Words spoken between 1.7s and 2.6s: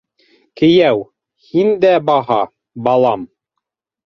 дә баһа,